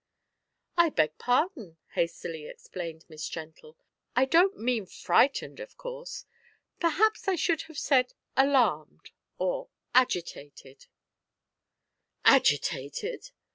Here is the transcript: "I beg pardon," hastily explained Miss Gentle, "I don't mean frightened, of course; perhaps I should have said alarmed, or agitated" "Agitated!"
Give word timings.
"I 0.77 0.89
beg 0.89 1.19
pardon," 1.19 1.77
hastily 1.93 2.47
explained 2.47 3.05
Miss 3.07 3.29
Gentle, 3.29 3.77
"I 4.15 4.25
don't 4.25 4.57
mean 4.57 4.87
frightened, 4.87 5.59
of 5.59 5.77
course; 5.77 6.25
perhaps 6.79 7.27
I 7.27 7.35
should 7.35 7.61
have 7.69 7.77
said 7.77 8.13
alarmed, 8.35 9.11
or 9.37 9.69
agitated" 9.93 10.87
"Agitated!" 12.39 13.29